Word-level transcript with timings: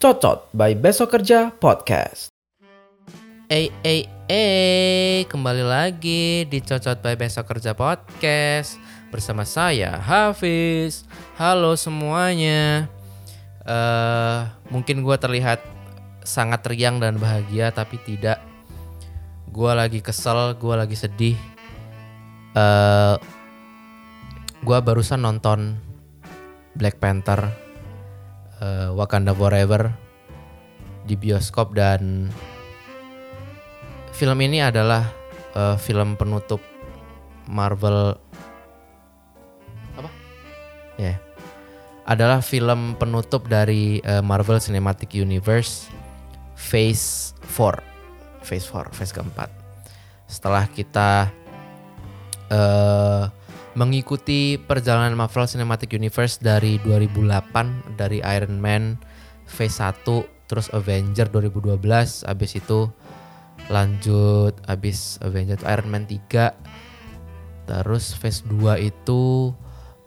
Cocot 0.00 0.48
by 0.56 0.72
Besok 0.72 1.12
Kerja 1.12 1.52
Podcast. 1.52 2.32
Eh, 3.52 3.68
eh, 3.84 4.08
eh, 4.32 5.28
kembali 5.28 5.60
lagi 5.60 6.48
di 6.48 6.58
Cocot 6.64 7.04
by 7.04 7.20
Besok 7.20 7.44
Kerja 7.44 7.76
Podcast 7.76 8.80
bersama 9.12 9.44
saya 9.44 10.00
Hafiz. 10.00 11.04
Halo 11.36 11.76
semuanya. 11.76 12.88
Eh, 13.68 14.40
mungkin 14.72 15.04
gue 15.04 15.16
terlihat 15.20 15.60
sangat 16.24 16.64
riang 16.64 16.96
dan 16.96 17.20
bahagia, 17.20 17.68
tapi 17.76 18.00
tidak. 18.08 18.51
Gue 19.52 19.68
lagi 19.76 20.00
kesel, 20.00 20.56
gue 20.56 20.72
lagi 20.72 20.96
sedih. 20.96 21.36
Eh, 22.56 23.16
gue 24.64 24.78
barusan 24.80 25.20
nonton 25.20 25.76
Black 26.72 26.96
Panther, 26.96 27.52
eh, 28.64 28.88
Wakanda 28.96 29.36
Forever 29.36 29.92
di 31.04 31.20
bioskop 31.20 31.76
dan 31.76 32.32
film 34.16 34.40
ini 34.40 34.64
adalah 34.64 35.04
eh, 35.52 35.76
film 35.76 36.16
penutup 36.16 36.64
Marvel 37.44 38.16
apa? 40.00 40.08
Ya. 40.96 41.20
Adalah 42.08 42.40
film 42.40 42.96
penutup 42.96 43.52
dari 43.52 44.00
eh, 44.00 44.24
Marvel 44.24 44.64
Cinematic 44.64 45.12
Universe 45.12 45.92
Phase 46.56 47.36
4. 47.52 47.91
Phase 48.42 48.66
4, 48.68 48.92
phase 48.92 49.14
keempat. 49.14 49.50
Setelah 50.26 50.66
kita 50.70 51.30
eh 52.52 53.24
mengikuti 53.72 54.60
perjalanan 54.60 55.16
Marvel 55.16 55.48
Cinematic 55.48 55.96
Universe 55.96 56.36
dari 56.36 56.76
2008 56.84 57.96
dari 57.96 58.20
Iron 58.20 58.60
Man 58.60 59.00
Phase 59.48 59.80
1 59.80 60.04
terus 60.48 60.68
Avenger 60.76 61.32
2012 61.32 61.80
habis 62.28 62.52
itu 62.52 62.92
lanjut 63.72 64.52
habis 64.68 65.16
Avenger 65.24 65.56
Iron 65.64 65.88
Man 65.88 66.04
3 66.04 66.52
terus 67.64 68.12
Phase 68.12 68.44
2 68.44 68.92
itu 68.92 69.52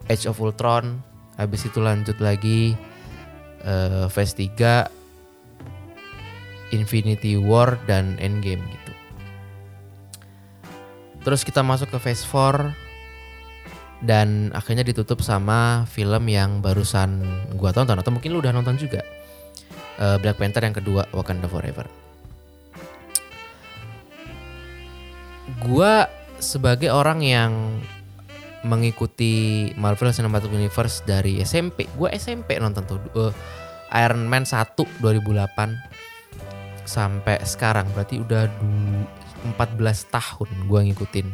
Age 0.06 0.30
of 0.30 0.38
Ultron 0.38 1.02
habis 1.34 1.66
itu 1.66 1.82
lanjut 1.82 2.22
lagi 2.22 2.78
eh, 3.66 4.06
Phase 4.14 4.38
3 4.38 5.05
Infinity 6.74 7.38
War 7.38 7.78
dan 7.86 8.18
Endgame 8.18 8.62
gitu. 8.66 8.92
Terus 11.26 11.42
kita 11.42 11.66
masuk 11.66 11.90
ke 11.90 11.98
Phase 11.98 12.22
4 12.26 14.06
dan 14.06 14.54
akhirnya 14.54 14.86
ditutup 14.86 15.26
sama 15.26 15.90
film 15.90 16.30
yang 16.30 16.62
barusan 16.62 17.26
gua 17.58 17.74
tonton 17.74 17.98
atau 17.98 18.14
mungkin 18.14 18.30
lu 18.34 18.40
udah 18.42 18.54
nonton 18.54 18.78
juga. 18.78 19.02
Eh, 19.98 20.18
Black 20.22 20.38
Panther 20.38 20.62
yang 20.62 20.76
kedua 20.78 21.10
Wakanda 21.10 21.50
Forever. 21.50 21.90
Gua 25.66 26.06
sebagai 26.38 26.94
orang 26.94 27.26
yang 27.26 27.82
mengikuti 28.66 29.70
Marvel 29.78 30.14
Cinematic 30.14 30.50
Universe 30.50 31.06
dari 31.06 31.42
SMP, 31.42 31.90
gua 31.98 32.14
SMP 32.14 32.62
nonton 32.62 32.86
tuh 32.86 33.00
eh, 33.18 33.34
Iron 33.98 34.30
Man 34.30 34.44
1 34.44 34.78
2008 35.02 36.06
sampai 36.86 37.42
sekarang 37.44 37.90
berarti 37.92 38.22
udah 38.22 38.48
du- 38.62 39.10
14 39.46 40.10
tahun 40.10 40.50
gua 40.66 40.82
ngikutin 40.82 41.28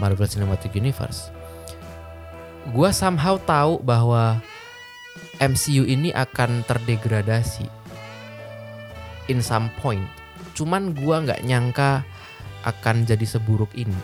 Marvel 0.00 0.28
Cinematic 0.28 0.72
Universe 0.72 1.28
gue 2.66 2.90
somehow 2.90 3.38
tahu 3.38 3.78
bahwa 3.78 4.42
MCU 5.38 5.86
ini 5.86 6.10
akan 6.10 6.64
terdegradasi 6.66 7.68
in 9.30 9.38
some 9.44 9.70
point. 9.78 10.02
Cuman 10.56 10.96
gue 10.96 11.16
nggak 11.28 11.44
nyangka 11.44 12.02
akan 12.66 13.06
jadi 13.06 13.26
seburuk 13.26 13.70
ini. 13.76 13.94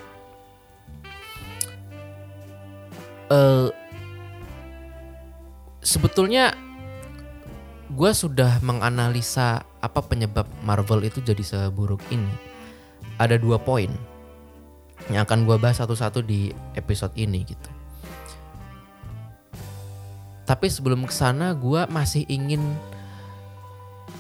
Eh, 3.33 3.69
sebetulnya 5.81 6.53
gue 7.91 8.13
sudah 8.13 8.61
menganalisa 8.61 9.65
apa 9.83 9.99
penyebab 10.01 10.47
Marvel 10.63 11.03
itu 11.03 11.19
jadi 11.19 11.43
seburuk 11.43 12.01
ini. 12.15 12.31
Ada 13.19 13.37
dua 13.37 13.59
poin 13.59 13.91
yang 15.11 15.27
akan 15.27 15.43
gue 15.43 15.59
bahas 15.59 15.83
satu-satu 15.83 16.23
di 16.23 16.55
episode 16.79 17.11
ini 17.19 17.43
gitu. 17.43 17.71
Tapi 20.47 20.67
sebelum 20.71 21.03
ke 21.07 21.15
sana 21.15 21.55
gue 21.59 21.83
masih 21.91 22.23
ingin 22.31 22.63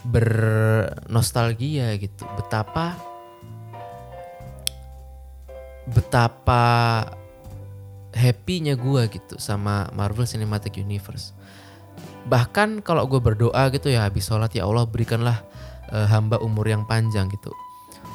bernostalgia 0.02 1.94
gitu. 2.02 2.26
Betapa 2.34 2.98
betapa 5.86 6.62
happy-nya 8.14 8.78
gue 8.78 9.02
gitu 9.10 9.34
sama 9.38 9.90
Marvel 9.94 10.26
Cinematic 10.26 10.78
Universe. 10.78 11.34
Bahkan 12.26 12.86
kalau 12.86 13.06
gue 13.10 13.18
berdoa 13.18 13.66
gitu 13.74 13.90
ya 13.90 14.06
habis 14.06 14.30
sholat 14.30 14.54
ya 14.54 14.62
Allah 14.62 14.86
berikanlah 14.86 15.42
eh, 15.92 16.06
hamba 16.08 16.40
umur 16.40 16.66
yang 16.66 16.88
panjang 16.88 17.28
gitu. 17.28 17.52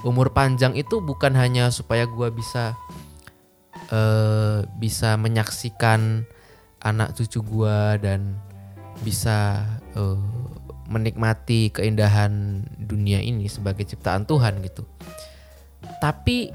Umur 0.01 0.33
panjang 0.33 0.73
itu 0.73 0.99
bukan 1.01 1.33
hanya 1.38 1.69
supaya 1.69 2.09
gue 2.09 2.29
bisa 2.33 2.73
eh, 3.93 4.65
bisa 4.81 5.15
menyaksikan 5.15 6.25
anak 6.81 7.17
cucu 7.17 7.41
gua 7.41 7.97
dan 7.97 8.37
bisa 9.01 9.66
eh, 9.93 10.19
menikmati 10.87 11.69
keindahan 11.69 12.63
dunia 12.79 13.19
ini 13.19 13.51
sebagai 13.51 13.83
ciptaan 13.83 14.23
Tuhan 14.23 14.63
gitu. 14.63 14.87
Tapi 15.99 16.51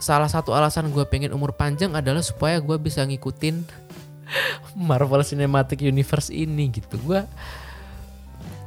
salah 0.00 0.26
satu 0.26 0.56
alasan 0.56 0.90
gue 0.90 1.04
pengen 1.06 1.30
umur 1.30 1.54
panjang 1.54 1.92
adalah 1.92 2.24
supaya 2.24 2.58
gue 2.58 2.76
bisa 2.80 3.04
ngikutin 3.04 3.62
Marvel 4.90 5.22
Cinematic 5.22 5.84
Universe 5.86 6.34
ini 6.34 6.72
gitu. 6.72 6.98
Gue 6.98 7.22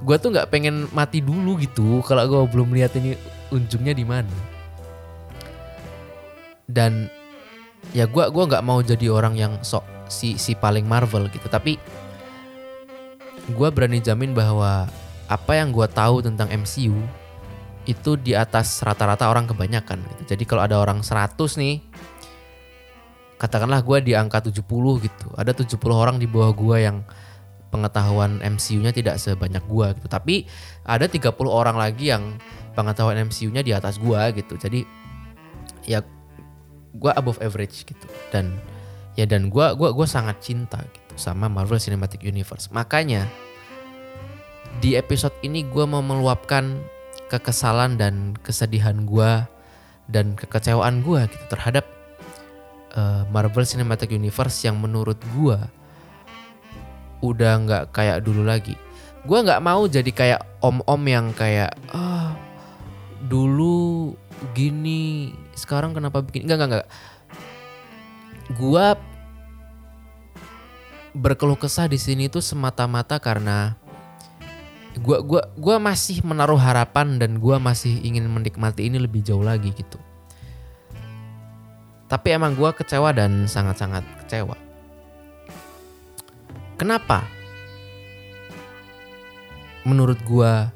gue 0.03 0.15
tuh 0.19 0.29
nggak 0.35 0.51
pengen 0.51 0.91
mati 0.91 1.23
dulu 1.23 1.55
gitu 1.63 2.03
kalau 2.03 2.27
gue 2.27 2.41
belum 2.51 2.75
lihat 2.75 2.93
ini 2.99 3.15
ujungnya 3.49 3.95
di 3.95 4.03
mana. 4.03 4.35
Dan 6.67 7.07
ya 7.91 8.07
gue 8.07 8.23
gua 8.31 8.43
nggak 8.47 8.63
mau 8.63 8.79
jadi 8.79 9.11
orang 9.11 9.35
yang 9.35 9.53
sok 9.63 9.83
si 10.07 10.35
si 10.39 10.55
paling 10.55 10.87
Marvel 10.87 11.27
gitu 11.27 11.47
tapi 11.51 11.75
gue 13.43 13.69
berani 13.75 13.99
jamin 13.99 14.31
bahwa 14.31 14.87
apa 15.27 15.51
yang 15.59 15.75
gue 15.75 15.83
tahu 15.91 16.23
tentang 16.23 16.47
MCU 16.47 16.95
itu 17.83 18.11
di 18.15 18.31
atas 18.31 18.79
rata-rata 18.79 19.27
orang 19.27 19.43
kebanyakan 19.43 19.99
gitu. 19.99 20.35
jadi 20.35 20.43
kalau 20.47 20.63
ada 20.63 20.79
orang 20.79 21.03
100 21.03 21.35
nih 21.59 21.83
katakanlah 23.35 23.83
gue 23.83 23.97
di 23.99 24.15
angka 24.15 24.39
70 24.39 24.63
gitu 25.03 25.27
ada 25.35 25.51
70 25.51 25.75
orang 25.91 26.15
di 26.15 26.23
bawah 26.23 26.55
gue 26.55 26.77
yang 26.79 27.03
pengetahuan 27.73 28.37
MCU-nya 28.45 28.93
tidak 28.93 29.17
sebanyak 29.17 29.65
gue 29.65 29.87
gitu. 29.97 30.05
Tapi 30.05 30.45
ada 30.85 31.09
30 31.09 31.33
orang 31.49 31.73
lagi 31.73 32.13
yang 32.13 32.37
pengetahuan 32.77 33.17
MCU-nya 33.25 33.65
di 33.65 33.73
atas 33.73 33.97
gue 33.97 34.21
gitu. 34.37 34.53
Jadi 34.61 34.85
ya 35.89 36.05
gue 36.93 37.11
above 37.17 37.41
average 37.41 37.89
gitu. 37.89 38.05
Dan 38.29 38.53
ya 39.17 39.25
dan 39.25 39.49
gue 39.49 39.65
gua 39.77 39.93
gua 39.93 40.09
sangat 40.09 40.41
cinta 40.41 40.81
gitu 40.81 41.13
sama 41.17 41.49
Marvel 41.49 41.81
Cinematic 41.81 42.21
Universe. 42.21 42.69
Makanya 42.69 43.25
di 44.77 44.93
episode 44.93 45.33
ini 45.41 45.65
gue 45.65 45.85
mau 45.89 46.05
meluapkan 46.05 46.77
kekesalan 47.29 47.97
dan 47.97 48.37
kesedihan 48.45 49.05
gue 49.09 49.31
dan 50.09 50.37
kekecewaan 50.37 51.01
gue 51.01 51.25
gitu 51.29 51.45
terhadap 51.49 51.85
eh, 52.93 53.23
Marvel 53.29 53.65
Cinematic 53.65 54.13
Universe 54.13 54.65
yang 54.65 54.77
menurut 54.81 55.17
gue 55.37 55.57
udah 57.23 57.53
nggak 57.63 57.83
kayak 57.95 58.19
dulu 58.19 58.43
lagi 58.43 58.75
gue 59.23 59.39
nggak 59.39 59.63
mau 59.63 59.87
jadi 59.87 60.11
kayak 60.11 60.41
om-om 60.59 61.03
yang 61.07 61.31
kayak 61.31 61.71
ah 61.95 62.35
dulu 63.23 64.11
gini 64.51 65.31
sekarang 65.55 65.95
kenapa 65.95 66.19
bikin 66.19 66.43
enggak 66.43 66.57
enggak 66.59 66.69
enggak 66.69 66.87
gua 68.51 68.99
berkeluh 71.15 71.55
kesah 71.55 71.87
di 71.87 71.95
sini 71.95 72.27
tuh 72.27 72.43
semata-mata 72.43 73.21
karena 73.23 73.79
gua 74.99 75.23
gua 75.23 75.41
gua 75.55 75.77
masih 75.79 76.19
menaruh 76.25 76.59
harapan 76.59 77.15
dan 77.15 77.39
gua 77.39 77.61
masih 77.61 78.03
ingin 78.03 78.27
menikmati 78.27 78.91
ini 78.91 78.99
lebih 78.99 79.23
jauh 79.23 79.45
lagi 79.45 79.71
gitu. 79.71 80.01
Tapi 82.11 82.27
emang 82.35 82.53
gua 82.53 82.75
kecewa 82.75 83.09
dan 83.15 83.47
sangat-sangat 83.47 84.03
kecewa. 84.25 84.62
Kenapa? 86.83 87.23
Menurut 89.87 90.19
gua 90.27 90.67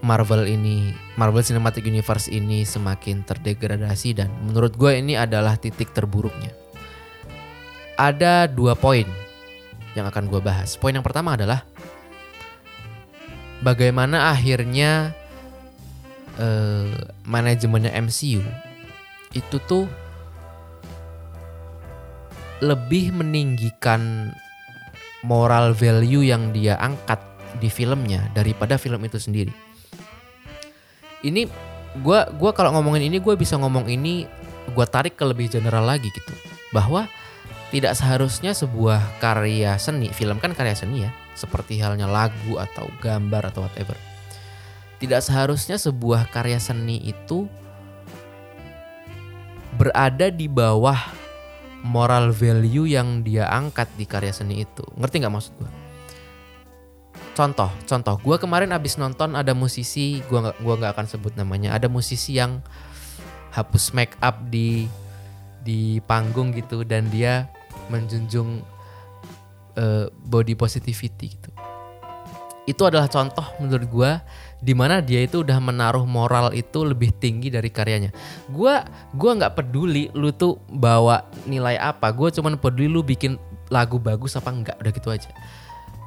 Marvel 0.00 0.48
ini 0.48 0.96
Marvel 1.20 1.44
Cinematic 1.44 1.84
Universe 1.84 2.32
ini 2.32 2.64
semakin 2.64 3.20
terdegradasi 3.20 4.16
dan 4.16 4.32
menurut 4.40 4.72
gue 4.72 4.96
ini 4.96 5.20
adalah 5.20 5.60
titik 5.60 5.92
terburuknya. 5.92 6.48
Ada 8.00 8.48
dua 8.48 8.72
poin 8.72 9.04
yang 9.92 10.08
akan 10.08 10.32
gue 10.32 10.40
bahas. 10.40 10.80
Poin 10.80 10.96
yang 10.96 11.04
pertama 11.04 11.36
adalah 11.36 11.60
bagaimana 13.60 14.32
akhirnya 14.32 15.12
eh, 16.40 16.88
manajemennya 17.28 17.92
MCU 18.00 18.40
itu 19.36 19.56
tuh 19.68 19.84
lebih 22.64 23.12
meninggikan 23.12 24.32
moral 25.26 25.74
value 25.74 26.22
yang 26.22 26.54
dia 26.54 26.78
angkat 26.78 27.18
di 27.58 27.66
filmnya 27.66 28.30
daripada 28.30 28.78
film 28.78 29.02
itu 29.02 29.18
sendiri. 29.18 29.50
Ini 31.26 31.50
gua 32.00 32.30
gua 32.30 32.54
kalau 32.54 32.70
ngomongin 32.78 33.10
ini 33.10 33.18
gue 33.18 33.34
bisa 33.34 33.58
ngomong 33.58 33.90
ini 33.90 34.28
gue 34.70 34.86
tarik 34.86 35.18
ke 35.18 35.24
lebih 35.26 35.50
general 35.50 35.86
lagi 35.86 36.10
gitu 36.10 36.34
bahwa 36.74 37.10
tidak 37.70 37.98
seharusnya 37.98 38.54
sebuah 38.54 39.18
karya 39.18 39.74
seni 39.78 40.10
film 40.10 40.38
kan 40.38 40.54
karya 40.54 40.74
seni 40.74 41.06
ya 41.06 41.10
seperti 41.34 41.78
halnya 41.82 42.06
lagu 42.06 42.58
atau 42.58 42.90
gambar 43.02 43.50
atau 43.50 43.66
whatever 43.66 43.94
tidak 44.98 45.22
seharusnya 45.22 45.78
sebuah 45.78 46.30
karya 46.30 46.58
seni 46.58 46.98
itu 47.06 47.46
berada 49.76 50.32
di 50.32 50.48
bawah 50.48 50.96
moral 51.86 52.34
value 52.34 52.90
yang 52.90 53.22
dia 53.22 53.46
angkat 53.46 53.86
di 53.94 54.04
karya 54.04 54.34
seni 54.34 54.66
itu. 54.66 54.82
Ngerti 54.98 55.22
nggak 55.22 55.34
maksud 55.34 55.54
gue 55.56 55.70
contoh 57.36 57.68
contoh. 57.84 58.16
Gue 58.24 58.36
kemarin 58.40 58.72
abis 58.72 58.96
nonton 58.96 59.36
ada 59.36 59.52
musisi 59.52 60.24
gue 60.24 60.38
nggak 60.40 60.56
gua 60.64 60.74
nggak 60.80 60.92
akan 60.96 61.06
sebut 61.06 61.32
namanya. 61.36 61.76
Ada 61.76 61.86
musisi 61.86 62.40
yang 62.40 62.64
hapus 63.52 63.92
make 63.94 64.16
up 64.20 64.40
di 64.48 64.88
di 65.64 65.98
panggung 66.04 66.54
gitu 66.54 66.82
dan 66.82 67.08
dia 67.08 67.48
menjunjung 67.88 68.62
uh, 69.78 70.06
body 70.26 70.54
positivity 70.54 71.34
gitu 71.34 71.50
itu 72.66 72.82
adalah 72.82 73.06
contoh 73.06 73.46
menurut 73.62 73.86
gue 73.86 74.10
di 74.58 74.74
mana 74.74 74.98
dia 74.98 75.22
itu 75.22 75.46
udah 75.46 75.62
menaruh 75.62 76.02
moral 76.02 76.50
itu 76.50 76.82
lebih 76.82 77.14
tinggi 77.14 77.52
dari 77.52 77.70
karyanya. 77.70 78.10
Gua 78.50 78.82
gua 79.14 79.38
nggak 79.38 79.54
peduli 79.54 80.10
lu 80.16 80.34
tuh 80.34 80.58
bawa 80.66 81.22
nilai 81.46 81.78
apa, 81.78 82.10
gue 82.10 82.28
cuman 82.34 82.58
peduli 82.58 82.90
lu 82.90 83.06
bikin 83.06 83.38
lagu 83.70 84.02
bagus 84.02 84.34
apa 84.34 84.50
enggak, 84.50 84.76
udah 84.82 84.92
gitu 84.92 85.08
aja. 85.14 85.30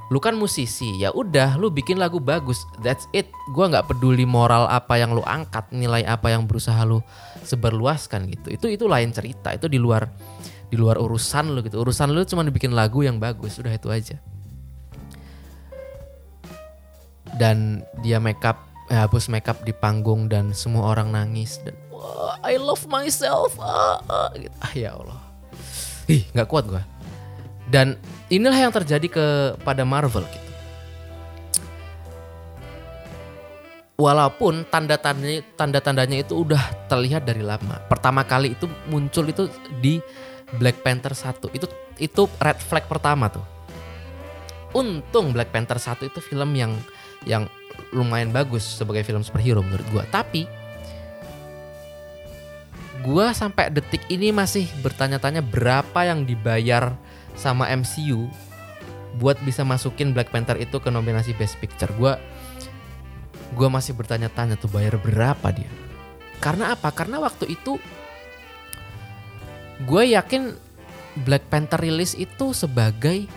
Lu 0.10 0.18
kan 0.18 0.34
musisi 0.34 0.90
ya 0.98 1.14
udah 1.14 1.56
lu 1.62 1.70
bikin 1.70 2.02
lagu 2.02 2.18
bagus. 2.18 2.66
That's 2.82 3.06
it. 3.14 3.30
Gua 3.54 3.70
nggak 3.70 3.94
peduli 3.94 4.26
moral 4.26 4.66
apa 4.66 4.98
yang 4.98 5.14
lu 5.14 5.22
angkat 5.22 5.70
nilai 5.70 6.02
apa 6.04 6.34
yang 6.34 6.50
berusaha 6.50 6.82
lu 6.84 7.00
seberluaskan 7.46 8.28
gitu. 8.34 8.48
Itu 8.50 8.66
itu 8.68 8.90
lain 8.90 9.14
cerita. 9.14 9.54
Itu 9.54 9.70
di 9.70 9.78
luar 9.78 10.10
di 10.68 10.76
luar 10.76 10.98
urusan 10.98 11.54
lu 11.54 11.62
gitu. 11.62 11.78
Urusan 11.80 12.10
lu 12.10 12.26
cuma 12.26 12.42
bikin 12.50 12.74
lagu 12.74 13.06
yang 13.06 13.22
bagus. 13.22 13.62
Udah 13.62 13.72
itu 13.78 13.94
aja 13.94 14.18
dan 17.38 17.86
dia 18.02 18.18
makeup 18.18 18.58
eh, 18.90 18.98
hapus 18.98 19.30
makeup 19.30 19.62
di 19.68 19.76
panggung 19.76 20.32
dan 20.32 20.56
semua 20.56 20.96
orang 20.96 21.14
nangis 21.14 21.62
dan 21.62 21.76
I 22.42 22.56
love 22.56 22.88
myself 22.88 23.60
ah, 23.60 24.00
ah, 24.08 24.32
gitu. 24.34 24.56
ah 24.64 24.72
ya 24.74 24.96
Allah 24.96 25.20
ih 26.10 26.24
nggak 26.34 26.48
kuat 26.50 26.66
gua 26.66 26.82
dan 27.70 28.02
inilah 28.34 28.58
yang 28.58 28.74
terjadi 28.74 29.08
kepada 29.08 29.86
Marvel 29.86 30.26
gitu. 30.26 30.48
Walaupun 34.00 34.64
tanda-tandanya 34.72 35.44
tanda-tandanya 35.54 36.24
itu 36.24 36.42
udah 36.42 36.88
terlihat 36.90 37.28
dari 37.28 37.44
lama. 37.44 37.78
Pertama 37.86 38.26
kali 38.26 38.56
itu 38.56 38.66
muncul 38.90 39.28
itu 39.28 39.52
di 39.84 40.00
Black 40.56 40.82
Panther 40.82 41.14
1. 41.14 41.52
Itu 41.52 41.68
itu 42.00 42.22
red 42.40 42.58
flag 42.58 42.88
pertama 42.88 43.30
tuh. 43.30 43.44
Untung 44.72 45.36
Black 45.36 45.52
Panther 45.52 45.78
1 45.78 46.10
itu 46.10 46.20
film 46.24 46.56
yang 46.56 46.72
yang 47.24 47.48
lumayan 47.96 48.30
bagus 48.30 48.62
sebagai 48.64 49.04
film 49.04 49.24
superhero 49.26 49.64
menurut 49.64 49.86
gua. 49.92 50.04
Tapi 50.08 50.46
gua 53.02 53.32
sampai 53.32 53.72
detik 53.72 54.04
ini 54.12 54.30
masih 54.30 54.68
bertanya-tanya 54.84 55.42
berapa 55.42 56.00
yang 56.06 56.28
dibayar 56.28 56.94
sama 57.40 57.72
MCU 57.72 58.28
buat 59.18 59.40
bisa 59.42 59.66
masukin 59.66 60.14
Black 60.14 60.30
Panther 60.30 60.60
itu 60.62 60.78
ke 60.78 60.90
nominasi 60.92 61.34
Best 61.36 61.58
Picture. 61.58 61.90
Gua 61.98 62.20
gua 63.58 63.68
masih 63.72 63.98
bertanya-tanya 63.98 64.60
tuh 64.60 64.70
bayar 64.70 65.00
berapa 65.02 65.50
dia. 65.50 65.72
Karena 66.40 66.72
apa? 66.72 66.94
Karena 66.96 67.20
waktu 67.20 67.52
itu 67.52 67.76
gue 69.84 70.04
yakin 70.12 70.56
Black 71.24 71.48
Panther 71.48 71.80
rilis 71.80 72.16
itu 72.16 72.52
sebagai 72.52 73.28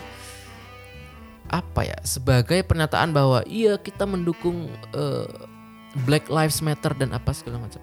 apa 1.52 1.84
ya? 1.84 1.98
Sebagai 2.02 2.64
pernyataan 2.64 3.12
bahwa 3.12 3.44
iya 3.44 3.76
kita 3.76 4.08
mendukung 4.08 4.72
uh, 4.96 5.28
Black 6.08 6.32
Lives 6.32 6.64
Matter 6.64 6.96
dan 6.96 7.12
apa 7.12 7.36
segala 7.36 7.60
macam. 7.60 7.78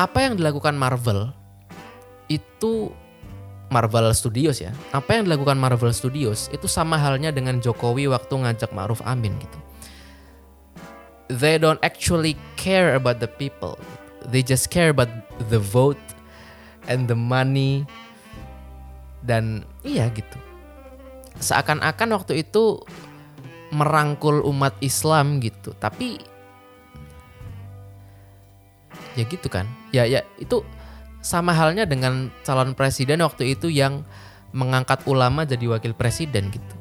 Apa 0.00 0.18
yang 0.24 0.40
dilakukan 0.40 0.80
Marvel 0.80 1.28
itu 2.32 2.88
Marvel 3.68 4.08
Studios 4.16 4.58
ya. 4.64 4.72
Apa 4.96 5.20
yang 5.20 5.28
dilakukan 5.28 5.60
Marvel 5.60 5.92
Studios 5.92 6.48
itu 6.50 6.64
sama 6.64 6.96
halnya 6.96 7.28
dengan 7.30 7.60
Jokowi 7.60 8.08
waktu 8.08 8.32
ngajak 8.32 8.72
Ma'ruf 8.72 9.04
Amin 9.04 9.36
gitu. 9.38 9.58
They 11.30 11.60
don't 11.60 11.78
actually 11.84 12.34
care 12.58 12.96
about 12.98 13.22
the 13.22 13.30
people. 13.30 13.78
They 14.26 14.42
just 14.42 14.72
care 14.72 14.90
about 14.90 15.12
the 15.52 15.62
vote 15.62 16.00
and 16.90 17.06
the 17.06 17.14
money. 17.14 17.86
Dan 19.22 19.68
iya 19.86 20.08
gitu. 20.10 20.49
Seakan-akan 21.40 22.08
waktu 22.14 22.44
itu 22.44 22.84
merangkul 23.72 24.44
umat 24.44 24.76
Islam 24.84 25.40
gitu. 25.40 25.72
Tapi 25.74 26.20
ya 29.18 29.24
gitu 29.26 29.48
kan. 29.50 29.66
Ya 29.90 30.06
ya 30.06 30.22
itu 30.38 30.62
sama 31.20 31.52
halnya 31.52 31.84
dengan 31.84 32.32
calon 32.44 32.72
presiden 32.72 33.20
waktu 33.20 33.56
itu 33.56 33.68
yang 33.68 34.04
mengangkat 34.50 35.04
ulama 35.06 35.46
jadi 35.46 35.66
wakil 35.70 35.94
presiden 35.94 36.50
gitu. 36.50 36.76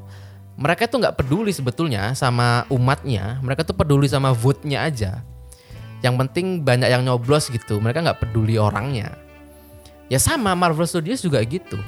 Mereka 0.60 0.92
tuh 0.92 1.00
nggak 1.00 1.16
peduli 1.24 1.56
sebetulnya 1.56 2.12
sama 2.20 2.68
umatnya, 2.68 3.40
mereka 3.40 3.64
tuh 3.64 3.76
peduli 3.78 4.12
sama 4.12 4.36
vote-nya 4.36 4.84
aja. 4.84 5.24
Yang 6.04 6.16
penting 6.28 6.68
banyak 6.68 6.92
yang 6.92 7.04
nyoblos 7.08 7.48
gitu, 7.48 7.80
mereka 7.80 8.04
nggak 8.04 8.28
peduli 8.28 8.60
orangnya. 8.60 9.16
Ya 10.12 10.20
sama 10.20 10.52
Marvel 10.58 10.88
Studios 10.90 11.24
juga 11.24 11.40
gitu. 11.48 11.80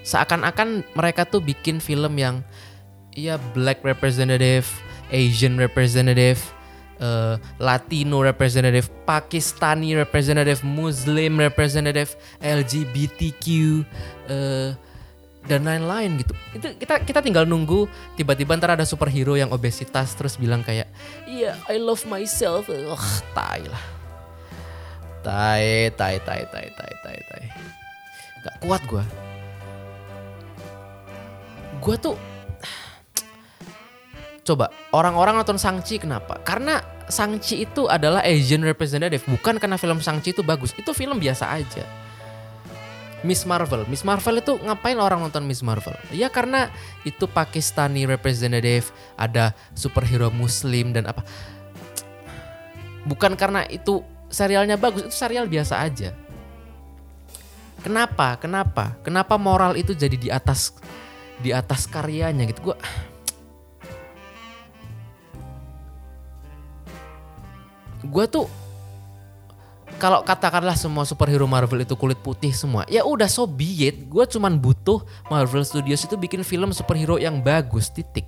Seakan-akan 0.00 0.82
mereka 0.96 1.28
tuh 1.28 1.44
bikin 1.44 1.78
film 1.78 2.16
yang 2.16 2.40
ya 3.12 3.36
black 3.52 3.82
representative, 3.84 4.66
Asian 5.10 5.58
representative, 5.58 6.40
uh, 7.02 7.36
Latino 7.58 8.22
representative, 8.22 8.88
Pakistani 9.08 9.96
representative, 9.96 10.62
Muslim 10.62 11.40
representative, 11.40 12.14
LGBTQ 12.38 13.44
uh, 14.30 14.70
dan 15.48 15.64
lain-lain 15.64 16.20
gitu. 16.20 16.32
Itu 16.52 16.66
kita 16.76 17.00
kita 17.02 17.20
tinggal 17.24 17.48
nunggu 17.48 17.88
tiba-tiba 18.14 18.54
ntar 18.60 18.76
ada 18.76 18.84
superhero 18.84 19.34
yang 19.34 19.50
obesitas 19.50 20.12
terus 20.12 20.36
bilang 20.36 20.60
kayak, 20.60 20.86
"Iya, 21.24 21.56
yeah, 21.56 21.72
I 21.72 21.80
love 21.80 22.04
myself." 22.04 22.68
Ugh, 22.68 23.06
tai 23.32 23.64
lah. 23.66 23.84
Tai, 25.20 25.92
tai, 26.00 26.16
tai, 26.24 26.48
tai, 26.48 26.66
tai, 26.72 26.92
tai, 27.04 27.18
tai. 27.28 27.44
Gak 28.40 28.56
kuat 28.64 28.80
gue. 28.88 29.04
Gue 31.80 31.96
tuh 31.96 32.14
Coba 34.40 34.72
orang-orang 34.90 35.38
nonton 35.38 35.60
Sangchi 35.60 36.00
kenapa? 36.00 36.40
Karena 36.42 36.80
Sangchi 37.06 37.62
itu 37.62 37.86
adalah 37.86 38.24
Asian 38.24 38.64
representative, 38.64 39.22
bukan 39.28 39.60
karena 39.62 39.76
film 39.76 40.00
Sangchi 40.00 40.32
itu 40.32 40.40
bagus. 40.40 40.72
Itu 40.74 40.96
film 40.96 41.20
biasa 41.20 41.54
aja. 41.54 41.84
Miss 43.20 43.44
Marvel, 43.44 43.84
Miss 43.84 44.00
Marvel 44.00 44.40
itu 44.40 44.56
ngapain 44.64 44.96
orang 44.96 45.20
nonton 45.20 45.44
Miss 45.44 45.60
Marvel? 45.60 45.92
Ya 46.08 46.32
karena 46.32 46.72
itu 47.04 47.28
Pakistani 47.28 48.08
representative, 48.08 48.88
ada 49.20 49.52
superhero 49.76 50.32
Muslim 50.32 50.96
dan 50.96 51.04
apa. 51.04 51.20
Bukan 53.04 53.36
karena 53.36 53.68
itu 53.68 54.00
serialnya 54.32 54.80
bagus, 54.80 55.04
itu 55.04 55.12
serial 55.12 55.44
biasa 55.52 55.84
aja. 55.84 56.16
Kenapa? 57.84 58.40
Kenapa? 58.40 58.96
Kenapa 59.04 59.36
moral 59.36 59.76
itu 59.76 59.92
jadi 59.92 60.16
di 60.16 60.28
atas 60.32 60.72
di 61.40 61.50
atas 61.50 61.88
karyanya 61.88 62.44
gitu? 62.48 62.72
Gue 62.72 62.76
gue 68.00 68.24
tuh 68.28 68.48
kalau 70.00 70.24
katakanlah 70.24 70.72
semua 70.80 71.04
superhero 71.04 71.44
Marvel 71.44 71.84
itu 71.84 71.92
kulit 71.92 72.16
putih 72.24 72.56
semua, 72.56 72.88
ya 72.88 73.04
udah 73.04 73.28
so 73.28 73.44
be. 73.44 73.92
Gue 74.08 74.24
cuman 74.24 74.56
butuh 74.56 75.04
Marvel 75.28 75.60
Studios 75.60 76.00
itu 76.08 76.16
bikin 76.16 76.40
film 76.40 76.72
superhero 76.72 77.20
yang 77.20 77.44
bagus, 77.44 77.92
titik. 77.92 78.24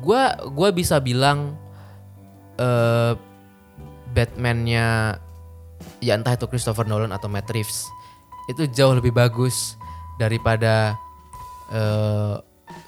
Gua 0.00 0.38
gua 0.48 0.70
bisa 0.72 0.96
bilang 1.02 1.58
eh 2.56 3.12
Batman-nya 4.16 5.18
ya 6.00 6.16
entah 6.16 6.32
itu 6.32 6.48
Christopher 6.48 6.88
Nolan 6.88 7.12
atau 7.12 7.28
Matt 7.28 7.52
Reeves 7.52 7.84
itu 8.46 8.66
jauh 8.70 8.94
lebih 8.94 9.10
bagus 9.10 9.74
daripada 10.16 10.94
eh, 11.70 12.34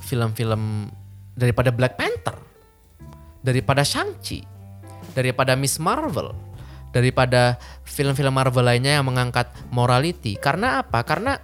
film-film 0.03 0.89
daripada 1.39 1.71
Black 1.71 1.95
Panther, 1.95 2.35
daripada 3.45 3.87
Shang-Chi, 3.87 4.43
daripada 5.15 5.55
Miss 5.55 5.79
Marvel, 5.79 6.35
daripada 6.91 7.55
film-film 7.87 8.35
Marvel 8.35 8.67
lainnya 8.67 8.99
yang 8.99 9.07
mengangkat 9.07 9.47
morality. 9.71 10.35
Karena 10.35 10.83
apa? 10.83 11.07
Karena 11.07 11.39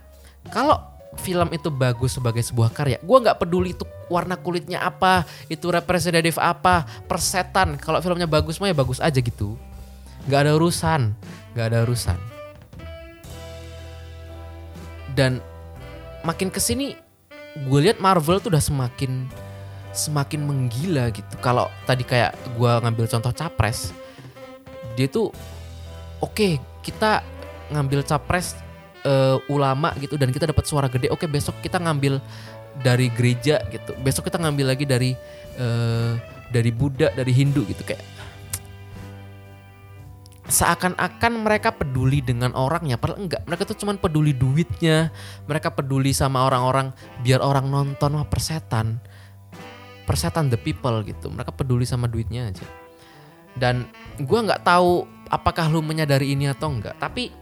kalau 0.50 0.82
film 1.22 1.46
itu 1.54 1.70
bagus 1.70 2.18
sebagai 2.18 2.42
sebuah 2.42 2.74
karya, 2.74 2.98
gue 2.98 3.18
nggak 3.22 3.38
peduli 3.38 3.70
itu 3.70 3.86
warna 4.10 4.34
kulitnya 4.34 4.82
apa, 4.82 5.22
itu 5.46 5.70
representatif 5.70 6.42
apa, 6.42 6.82
persetan. 7.06 7.78
Kalau 7.78 8.02
filmnya 8.02 8.26
bagus 8.26 8.58
mah 8.58 8.66
ya 8.70 8.76
bagus 8.76 8.98
aja 8.98 9.22
gitu. 9.22 9.54
Nggak 10.26 10.40
ada 10.48 10.52
urusan, 10.58 11.14
nggak 11.54 11.66
ada 11.70 11.78
urusan. 11.86 12.33
Dan 15.14 15.38
makin 16.26 16.50
ke 16.50 16.58
sini 16.58 16.98
gue 17.54 17.80
lihat 17.80 18.02
Marvel 18.02 18.42
tuh 18.42 18.50
udah 18.50 18.62
semakin 18.62 19.30
semakin 19.94 20.42
menggila 20.42 21.08
gitu. 21.14 21.34
Kalau 21.38 21.70
tadi 21.86 22.02
kayak 22.02 22.34
gue 22.58 22.72
ngambil 22.82 23.06
contoh 23.06 23.30
capres, 23.30 23.94
dia 24.98 25.06
tuh 25.06 25.30
oke 26.18 26.58
kita 26.82 27.22
ngambil 27.70 28.02
capres 28.02 28.58
eh, 29.06 29.38
ulama 29.46 29.94
gitu 30.02 30.18
dan 30.18 30.34
kita 30.34 30.50
dapat 30.50 30.66
suara 30.66 30.90
gede. 30.90 31.08
Oke 31.14 31.30
besok 31.30 31.54
kita 31.62 31.78
ngambil 31.78 32.18
dari 32.82 33.06
gereja 33.14 33.62
gitu. 33.70 33.94
Besok 34.02 34.26
kita 34.26 34.42
ngambil 34.42 34.74
lagi 34.74 34.82
dari 34.82 35.14
eh, 35.54 36.12
dari 36.50 36.70
Buddha, 36.74 37.14
dari 37.14 37.30
Hindu 37.30 37.62
gitu 37.70 37.86
kayak 37.86 38.02
seakan-akan 40.44 41.32
mereka 41.40 41.72
peduli 41.72 42.20
dengan 42.20 42.52
orangnya. 42.52 43.00
Padahal 43.00 43.24
enggak 43.24 43.42
mereka 43.48 43.62
tuh 43.64 43.78
cuman 43.80 43.96
peduli 43.96 44.36
duitnya. 44.36 45.08
Mereka 45.48 45.72
peduli 45.72 46.12
sama 46.12 46.44
orang-orang 46.44 46.92
biar 47.24 47.40
orang 47.40 47.68
nonton 47.68 48.20
wah 48.20 48.28
persetan. 48.28 49.00
Persetan 50.04 50.52
the 50.52 50.60
people 50.60 51.00
gitu. 51.04 51.32
Mereka 51.32 51.56
peduli 51.56 51.88
sama 51.88 52.04
duitnya 52.10 52.52
aja. 52.52 52.66
Dan 53.56 53.88
gua 54.20 54.44
nggak 54.44 54.62
tahu 54.66 55.08
apakah 55.32 55.72
lu 55.72 55.80
menyadari 55.80 56.36
ini 56.36 56.50
atau 56.52 56.68
enggak 56.68 56.98
tapi 57.00 57.32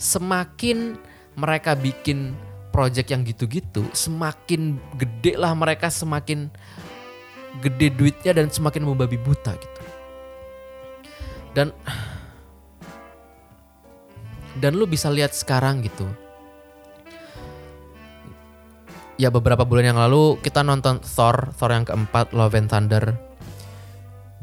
semakin 0.00 0.96
mereka 1.36 1.76
bikin 1.76 2.32
project 2.72 3.08
yang 3.12 3.24
gitu-gitu 3.24 3.84
semakin 3.92 4.76
gede 4.96 5.36
lah 5.36 5.52
mereka 5.56 5.88
semakin 5.88 6.48
gede 7.60 7.88
duitnya 7.92 8.36
dan 8.36 8.52
semakin 8.52 8.84
membabi 8.84 9.16
buta 9.16 9.56
gitu. 9.56 9.82
Dan 11.56 11.72
dan 14.60 14.76
lu 14.76 14.88
bisa 14.88 15.12
lihat 15.12 15.36
sekarang 15.36 15.84
gitu. 15.84 16.06
Ya 19.16 19.32
beberapa 19.32 19.64
bulan 19.64 19.96
yang 19.96 20.00
lalu 20.00 20.36
kita 20.44 20.60
nonton 20.60 21.00
Thor 21.00 21.52
Thor 21.56 21.72
yang 21.72 21.88
keempat 21.88 22.36
Love 22.36 22.56
and 22.56 22.68
Thunder. 22.68 23.16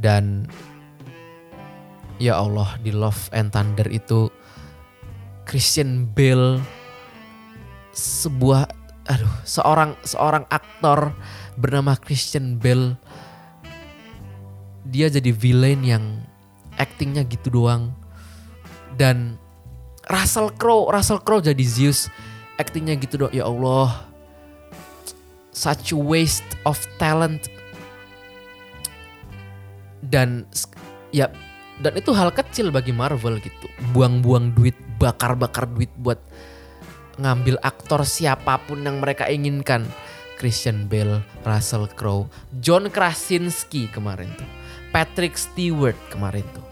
Dan 0.02 0.50
ya 2.18 2.42
Allah 2.42 2.74
di 2.82 2.90
Love 2.90 3.30
and 3.38 3.54
Thunder 3.54 3.86
itu 3.94 4.34
Christian 5.46 6.10
Bale 6.10 6.58
sebuah 7.94 8.66
aduh 9.06 9.36
seorang 9.46 9.94
seorang 10.02 10.50
aktor 10.50 11.14
bernama 11.60 11.94
Christian 11.94 12.58
Bale 12.58 12.98
dia 14.90 15.08
jadi 15.08 15.30
villain 15.30 15.86
yang 15.86 16.04
actingnya 16.82 17.22
gitu 17.30 17.54
doang. 17.54 17.94
Dan 18.94 19.42
Russell 20.14 20.54
Crowe, 20.54 20.94
Russell 20.94 21.26
Crowe 21.26 21.42
jadi 21.42 21.66
Zeus, 21.66 22.06
aktingnya 22.62 22.94
gitu 23.02 23.26
dong. 23.26 23.34
Ya 23.34 23.50
Allah, 23.50 24.06
such 25.50 25.90
a 25.90 25.98
waste 25.98 26.46
of 26.70 26.78
talent. 27.02 27.50
Dan 30.06 30.46
ya 31.10 31.34
dan 31.82 31.98
itu 31.98 32.14
hal 32.14 32.30
kecil 32.30 32.70
bagi 32.70 32.94
Marvel 32.94 33.42
gitu. 33.42 33.66
Buang-buang 33.98 34.54
duit, 34.54 34.78
bakar-bakar 35.02 35.66
duit 35.66 35.90
buat 35.98 36.22
ngambil 37.18 37.58
aktor 37.66 38.06
siapa 38.06 38.62
pun 38.62 38.86
yang 38.86 39.02
mereka 39.02 39.26
inginkan. 39.26 39.90
Christian 40.34 40.92
Bale, 40.92 41.24
Russell 41.48 41.88
Crowe, 41.96 42.28
John 42.60 42.92
Krasinski 42.92 43.88
kemarin 43.88 44.28
tuh, 44.36 44.50
Patrick 44.92 45.40
Stewart 45.40 45.96
kemarin 46.12 46.44
tuh. 46.52 46.66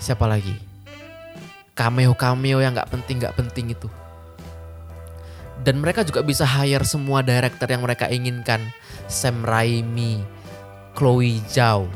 Siapa 0.00 0.24
lagi? 0.24 0.67
Cameo-cameo 1.78 2.58
yang 2.58 2.74
nggak 2.74 2.90
penting 2.90 3.22
nggak 3.22 3.38
penting 3.38 3.70
itu. 3.70 3.86
Dan 5.62 5.78
mereka 5.78 6.02
juga 6.02 6.26
bisa 6.26 6.42
hire 6.42 6.82
semua 6.82 7.22
director 7.22 7.70
yang 7.70 7.86
mereka 7.86 8.10
inginkan. 8.10 8.74
Sam 9.06 9.46
Raimi, 9.46 10.22
Chloe 10.98 11.38
Zhao, 11.46 11.86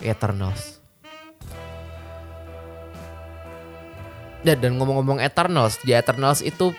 Eternals. 0.00 0.80
Dan, 4.44 4.60
dan 4.60 4.76
ngomong-ngomong 4.76 5.24
Eternals, 5.24 5.80
di 5.80 5.96
Eternals 5.96 6.44
itu 6.44 6.72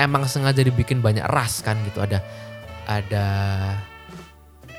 emang 0.00 0.24
sengaja 0.24 0.64
dibikin 0.64 1.04
banyak 1.04 1.24
ras 1.28 1.60
kan 1.60 1.76
gitu. 1.84 2.00
Ada 2.00 2.24
ada 2.88 3.26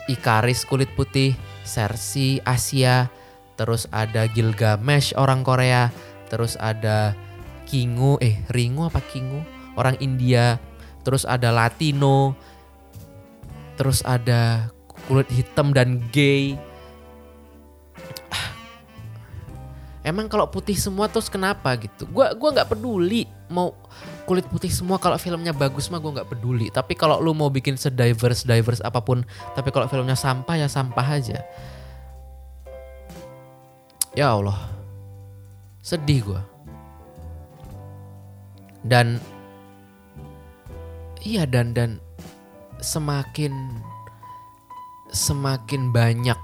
Ikaris 0.05 0.65
kulit 0.69 0.89
putih, 0.93 1.33
Cersei 1.65 2.41
Asia, 2.45 3.09
terus 3.55 3.88
ada 3.91 4.27
Gilgamesh 4.31 5.15
orang 5.15 5.43
Korea, 5.43 5.91
terus 6.31 6.55
ada 6.59 7.15
Kingu 7.65 8.19
eh 8.21 8.38
Ringo 8.53 8.88
apa 8.88 9.01
Kingu 9.01 9.41
orang 9.75 9.97
India, 10.00 10.62
terus 11.03 11.27
ada 11.27 11.51
Latino, 11.51 12.35
terus 13.75 14.05
ada 14.05 14.71
kulit 15.07 15.27
hitam 15.31 15.75
dan 15.75 16.00
gay. 16.12 16.55
Emang 20.07 20.29
kalau 20.29 20.47
putih 20.47 20.77
semua 20.77 21.09
terus 21.09 21.27
kenapa 21.27 21.74
gitu? 21.79 22.05
Gua 22.12 22.31
gua 22.38 22.50
nggak 22.55 22.77
peduli 22.77 23.27
mau 23.50 23.77
kulit 24.25 24.45
putih 24.50 24.74
semua 24.74 24.97
kalau 24.97 25.21
filmnya 25.21 25.53
bagus 25.53 25.88
mah 25.93 26.01
gue 26.01 26.12
nggak 26.17 26.29
peduli. 26.29 26.74
Tapi 26.74 26.97
kalau 26.97 27.21
lu 27.21 27.38
mau 27.38 27.53
bikin 27.53 27.77
sediverse 27.77 28.45
diverse 28.45 28.81
apa 28.81 29.00
pun, 29.01 29.21
tapi 29.53 29.69
kalau 29.69 29.85
filmnya 29.85 30.17
sampah 30.17 30.57
ya 30.57 30.67
sampah 30.67 31.05
aja. 31.05 31.45
Ya 34.15 34.31
Allah. 34.31 34.55
Sedih 35.84 36.24
gue. 36.24 36.41
Dan 38.88 39.19
iya 41.19 41.43
dan 41.43 41.75
dan 41.75 42.00
semakin 42.79 43.51
semakin 45.12 45.91
banyak 45.91 46.39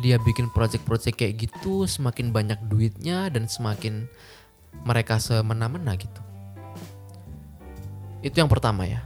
dia 0.00 0.16
bikin 0.22 0.48
project-project 0.54 1.18
kayak 1.18 1.34
gitu, 1.50 1.84
semakin 1.84 2.30
banyak 2.32 2.56
duitnya 2.70 3.28
dan 3.28 3.50
semakin 3.50 4.06
mereka 4.86 5.20
semena-mena 5.20 5.98
gitu. 5.98 6.22
Itu 8.22 8.38
yang 8.38 8.48
pertama 8.48 8.86
ya. 8.88 9.04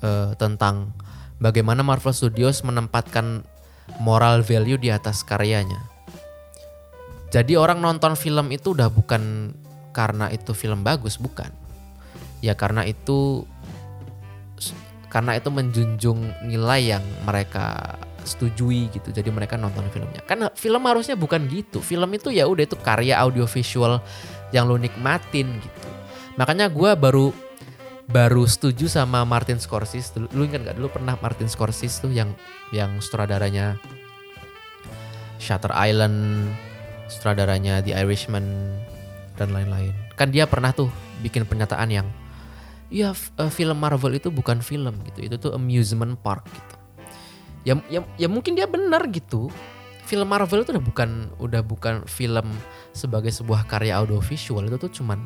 Eh, 0.00 0.32
tentang 0.40 0.96
bagaimana 1.36 1.84
Marvel 1.84 2.16
Studios 2.16 2.64
menempatkan 2.64 3.44
moral 4.00 4.40
value 4.42 4.80
di 4.80 4.88
atas 4.88 5.22
karyanya. 5.22 5.97
Jadi 7.28 7.60
orang 7.60 7.84
nonton 7.84 8.16
film 8.16 8.48
itu 8.48 8.72
udah 8.72 8.88
bukan 8.88 9.52
karena 9.92 10.32
itu 10.32 10.56
film 10.56 10.80
bagus, 10.80 11.20
bukan. 11.20 11.52
Ya 12.40 12.56
karena 12.56 12.86
itu 12.86 13.44
karena 15.08 15.36
itu 15.36 15.48
menjunjung 15.48 16.48
nilai 16.48 16.96
yang 16.96 17.04
mereka 17.24 17.96
setujui 18.24 18.92
gitu. 18.92 19.08
Jadi 19.08 19.28
mereka 19.32 19.56
nonton 19.56 19.88
filmnya. 19.88 20.20
Karena 20.24 20.52
film 20.52 20.84
harusnya 20.84 21.16
bukan 21.16 21.48
gitu. 21.48 21.80
Film 21.80 22.12
itu 22.12 22.28
ya 22.28 22.44
udah 22.44 22.64
itu 22.68 22.76
karya 22.76 23.16
audiovisual 23.16 24.04
yang 24.52 24.68
lo 24.68 24.76
nikmatin 24.76 25.48
gitu. 25.60 25.88
Makanya 26.36 26.68
gue 26.68 26.92
baru 26.94 27.32
baru 28.08 28.44
setuju 28.48 28.88
sama 28.88 29.24
Martin 29.24 29.60
Scorsese. 29.60 30.16
Lu, 30.16 30.28
lu 30.32 30.42
ingat 30.48 30.72
gak 30.72 30.76
dulu 30.80 30.88
pernah 30.92 31.16
Martin 31.20 31.48
Scorsese 31.48 32.00
tuh 32.00 32.12
yang 32.12 32.32
yang 32.72 33.00
sutradaranya 33.00 33.76
Shutter 35.40 35.70
Island, 35.72 36.50
sutradaranya 37.08 37.80
The 37.82 37.96
Irishman 37.96 38.76
dan 39.34 39.52
lain-lain. 39.52 39.92
Kan 40.14 40.30
dia 40.30 40.44
pernah 40.44 40.70
tuh 40.70 40.92
bikin 41.24 41.48
pernyataan 41.48 41.88
yang 41.88 42.06
ya 42.88 43.12
film 43.52 43.78
Marvel 43.80 44.16
itu 44.16 44.28
bukan 44.28 44.60
film 44.60 45.00
gitu. 45.12 45.18
Itu 45.24 45.36
tuh 45.40 45.52
amusement 45.56 46.16
park 46.20 46.46
gitu. 46.48 46.74
Ya 47.66 47.74
ya, 47.90 48.00
ya 48.16 48.28
mungkin 48.30 48.54
dia 48.54 48.68
benar 48.68 49.08
gitu. 49.10 49.50
Film 50.08 50.28
Marvel 50.28 50.64
itu 50.64 50.72
udah 50.72 50.84
bukan 50.84 51.10
udah 51.36 51.60
bukan 51.60 51.94
film 52.08 52.48
sebagai 52.96 53.28
sebuah 53.28 53.68
karya 53.68 54.00
audiovisual 54.00 54.64
itu 54.64 54.80
tuh 54.80 54.92
cuman 55.02 55.20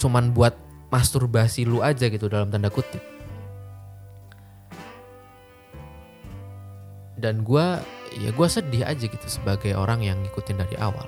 cuman 0.00 0.32
buat 0.32 0.56
masturbasi 0.88 1.68
lu 1.68 1.84
aja 1.84 2.08
gitu 2.08 2.32
dalam 2.32 2.48
tanda 2.48 2.72
kutip. 2.72 3.04
dan 7.20 7.44
gue 7.44 7.66
ya 8.16 8.30
gue 8.34 8.48
sedih 8.50 8.82
aja 8.86 9.04
gitu 9.06 9.26
sebagai 9.30 9.74
orang 9.78 10.02
yang 10.02 10.18
ngikutin 10.24 10.58
dari 10.58 10.76
awal. 10.78 11.06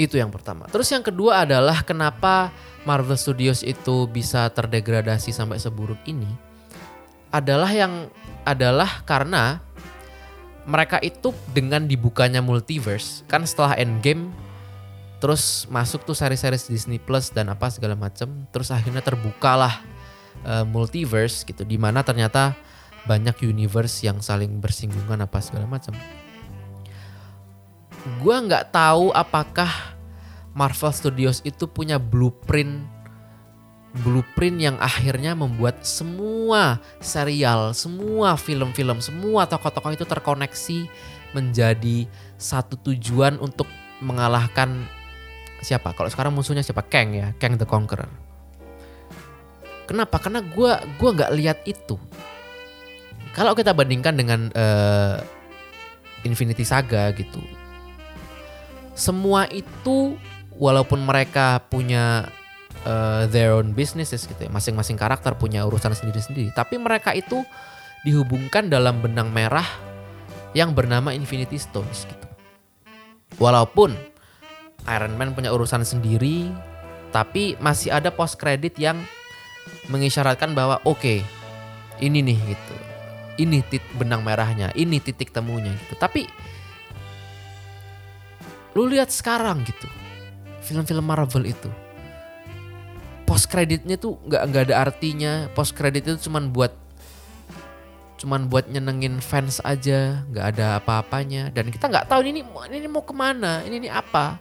Itu 0.00 0.16
yang 0.16 0.32
pertama. 0.32 0.64
Terus 0.72 0.88
yang 0.88 1.04
kedua 1.04 1.44
adalah 1.44 1.84
kenapa 1.84 2.48
Marvel 2.88 3.20
Studios 3.20 3.60
itu 3.60 4.08
bisa 4.08 4.48
terdegradasi 4.48 5.32
sampai 5.32 5.60
seburuk 5.60 6.00
ini 6.08 6.28
adalah 7.30 7.70
yang 7.70 8.10
adalah 8.42 9.04
karena 9.06 9.60
mereka 10.66 10.98
itu 11.00 11.32
dengan 11.52 11.86
dibukanya 11.86 12.42
multiverse 12.42 13.22
kan 13.30 13.46
setelah 13.46 13.78
Endgame 13.78 14.32
terus 15.20 15.68
masuk 15.68 16.02
tuh 16.08 16.16
seri-seri 16.16 16.56
Disney 16.56 16.96
Plus 16.96 17.28
dan 17.28 17.52
apa 17.52 17.68
segala 17.68 17.94
macam 17.94 18.48
terus 18.50 18.72
akhirnya 18.72 19.04
terbukalah 19.04 19.84
uh, 20.42 20.64
multiverse 20.64 21.44
gitu 21.44 21.62
di 21.62 21.76
mana 21.76 22.00
ternyata 22.00 22.56
banyak 23.08 23.36
universe 23.44 24.04
yang 24.04 24.20
saling 24.20 24.60
bersinggungan 24.60 25.24
apa 25.24 25.40
segala 25.40 25.64
macam 25.64 25.96
gue 28.20 28.36
nggak 28.48 28.72
tahu 28.72 29.12
apakah 29.12 29.68
Marvel 30.56 30.92
Studios 30.92 31.44
itu 31.44 31.68
punya 31.68 32.00
blueprint 32.00 33.00
blueprint 33.90 34.62
yang 34.62 34.76
akhirnya 34.78 35.34
membuat 35.34 35.82
semua 35.82 36.78
serial, 37.02 37.74
semua 37.74 38.38
film-film, 38.38 39.02
semua 39.02 39.50
tokoh-tokoh 39.50 39.98
itu 39.98 40.06
terkoneksi 40.06 40.86
menjadi 41.34 42.06
satu 42.38 42.78
tujuan 42.78 43.42
untuk 43.42 43.66
mengalahkan 43.98 44.86
siapa? 45.58 45.90
Kalau 45.92 46.06
sekarang 46.06 46.32
musuhnya 46.34 46.62
siapa? 46.62 46.86
Kang 46.86 47.18
ya, 47.18 47.34
Kang 47.42 47.58
the 47.58 47.66
Conqueror. 47.66 48.08
Kenapa? 49.90 50.22
Karena 50.22 50.38
gue 50.38 50.72
gua 50.94 51.10
nggak 51.10 51.34
lihat 51.34 51.58
itu. 51.66 51.98
Kalau 53.30 53.54
kita 53.54 53.70
bandingkan 53.70 54.18
dengan 54.18 54.50
uh, 54.52 55.22
Infinity 56.26 56.66
Saga 56.66 57.14
gitu, 57.14 57.40
semua 58.92 59.46
itu 59.48 60.18
walaupun 60.60 61.00
mereka 61.00 61.62
punya 61.70 62.28
uh, 62.84 63.24
their 63.30 63.56
own 63.56 63.72
businesses 63.72 64.26
gitu 64.28 64.36
ya, 64.36 64.50
masing-masing 64.52 64.98
karakter 64.98 65.32
punya 65.38 65.64
urusan 65.64 65.94
sendiri-sendiri, 65.96 66.52
tapi 66.52 66.76
mereka 66.76 67.16
itu 67.16 67.40
dihubungkan 68.04 68.68
dalam 68.68 69.00
benang 69.00 69.30
merah 69.30 69.66
yang 70.52 70.74
bernama 70.74 71.14
Infinity 71.14 71.56
Stones 71.56 72.04
gitu. 72.04 72.26
Walaupun 73.38 73.94
Iron 74.90 75.14
Man 75.14 75.32
punya 75.32 75.54
urusan 75.54 75.86
sendiri, 75.86 76.50
tapi 77.14 77.54
masih 77.62 77.94
ada 77.94 78.10
post 78.10 78.36
credit 78.36 78.74
yang 78.76 79.00
mengisyaratkan 79.88 80.52
bahwa 80.52 80.82
oke, 80.82 80.98
okay, 80.98 81.18
ini 82.02 82.20
nih 82.20 82.38
gitu. 82.56 82.89
Ini 83.40 83.64
titik 83.64 83.88
benang 83.96 84.20
merahnya, 84.20 84.68
ini 84.76 85.00
titik 85.00 85.32
temunya 85.32 85.72
gitu. 85.72 85.96
Tapi 85.96 86.28
lu 88.76 88.86
lihat 88.86 89.08
sekarang 89.08 89.64
gitu 89.66 89.88
film-film 90.62 91.02
Marvel 91.02 91.42
itu 91.48 91.66
post 93.30 93.46
kreditnya 93.46 93.94
tuh 93.94 94.18
nggak 94.26 94.42
nggak 94.50 94.62
ada 94.66 94.76
artinya. 94.90 95.46
Post 95.54 95.78
kredit 95.78 96.02
itu 96.02 96.26
cuman 96.26 96.50
buat 96.50 96.74
cuman 98.18 98.50
buat 98.50 98.66
nyenengin 98.66 99.22
fans 99.22 99.62
aja 99.62 100.26
nggak 100.34 100.46
ada 100.58 100.82
apa-apanya. 100.82 101.54
Dan 101.54 101.70
kita 101.70 101.86
nggak 101.86 102.10
tahu 102.10 102.26
ini 102.26 102.42
ini 102.42 102.88
mau 102.90 103.06
ke 103.06 103.14
mana 103.14 103.62
ini 103.62 103.86
ini 103.86 103.88
apa. 103.88 104.34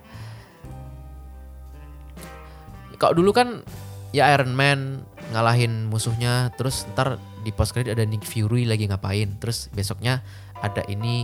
Kalau 2.97 3.13
dulu 3.13 3.29
kan 3.29 3.61
ya 4.09 4.25
Iron 4.33 4.57
Man 4.57 5.05
ngalahin 5.29 5.85
musuhnya 5.93 6.49
terus 6.57 6.89
ntar 6.97 7.21
di 7.43 7.51
post 7.55 7.71
credit 7.71 7.95
ada 7.95 8.05
Nick 8.05 8.27
Fury 8.27 8.67
lagi 8.67 8.87
ngapain 8.89 9.39
terus 9.39 9.71
besoknya 9.71 10.23
ada 10.59 10.83
ini 10.91 11.23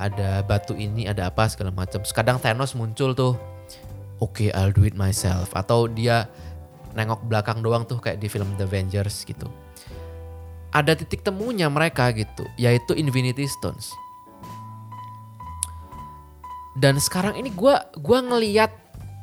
ada 0.00 0.40
batu 0.42 0.72
ini 0.74 1.04
ada 1.04 1.28
apa 1.28 1.46
segala 1.46 1.70
macam 1.70 2.00
kadang 2.02 2.40
Thanos 2.40 2.72
muncul 2.72 3.12
tuh 3.12 3.36
oke 4.22 4.40
okay, 4.40 4.48
I'll 4.54 4.72
do 4.72 4.88
it 4.88 4.96
myself 4.96 5.52
atau 5.52 5.86
dia 5.90 6.28
nengok 6.94 7.26
belakang 7.26 7.60
doang 7.60 7.84
tuh 7.84 7.98
kayak 7.98 8.22
di 8.22 8.30
film 8.30 8.54
The 8.54 8.64
Avengers 8.64 9.26
gitu. 9.26 9.50
Ada 10.74 10.98
titik 10.98 11.22
temunya 11.22 11.70
mereka 11.70 12.10
gitu, 12.14 12.46
yaitu 12.58 12.94
Infinity 12.98 13.46
Stones. 13.46 13.94
Dan 16.74 16.98
sekarang 16.98 17.38
ini 17.38 17.54
gue 17.54 17.74
gua 18.02 18.18
ngeliat 18.18 18.74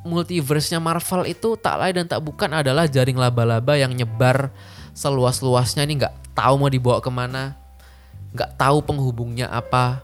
multiverse-nya 0.07 0.79
Marvel 0.79 1.27
itu 1.27 1.59
tak 1.59 1.75
lain 1.83 2.03
dan 2.03 2.05
tak 2.07 2.23
bukan 2.23 2.47
adalah 2.55 2.87
jaring 2.87 3.19
laba-laba 3.19 3.75
yang 3.75 3.91
nyebar 3.91 4.55
seluas-luasnya 4.93 5.87
ini 5.87 6.01
nggak 6.01 6.35
tahu 6.35 6.53
mau 6.61 6.71
dibawa 6.71 6.99
ke 6.99 7.11
mana, 7.11 7.55
nggak 8.35 8.55
tahu 8.55 8.83
penghubungnya 8.83 9.47
apa, 9.51 10.03